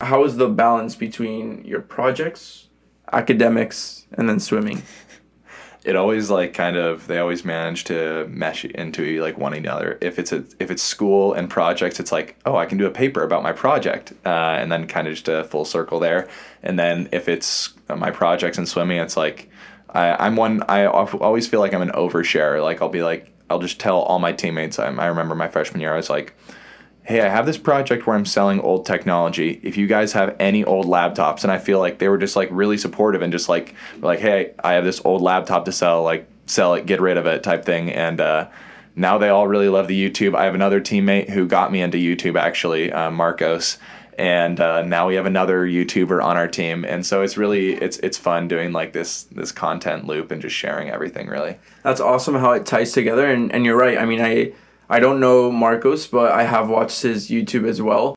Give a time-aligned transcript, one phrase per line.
[0.00, 2.68] How is the balance between your projects,
[3.12, 4.82] academics, and then swimming?
[5.84, 9.98] it always like kind of they always manage to mesh into like one another.
[10.00, 12.90] If it's a if it's school and projects, it's like oh I can do a
[12.90, 14.28] paper about my project, uh,
[14.60, 16.28] and then kind of just a full circle there.
[16.62, 19.50] And then if it's my projects and swimming, it's like
[19.90, 22.62] I, I'm one I always feel like I'm an overshare.
[22.62, 24.78] Like I'll be like I'll just tell all my teammates.
[24.78, 26.34] I, I remember my freshman year, I was like
[27.08, 29.60] hey, I have this project where I'm selling old technology.
[29.62, 32.50] If you guys have any old laptops, and I feel like they were just like
[32.52, 36.28] really supportive and just like like, hey, I have this old laptop to sell, like
[36.44, 37.90] sell it, get rid of it, type thing.
[37.90, 38.50] And uh,
[38.94, 40.36] now they all really love the YouTube.
[40.36, 43.78] I have another teammate who got me into YouTube actually, uh, Marcos.
[44.18, 47.98] And uh, now we have another YouTuber on our team, and so it's really it's
[47.98, 51.28] it's fun doing like this this content loop and just sharing everything.
[51.28, 53.30] Really, that's awesome how it ties together.
[53.30, 53.96] And and you're right.
[53.96, 54.52] I mean, I
[54.88, 58.16] I don't know Marcos, but I have watched his YouTube as well.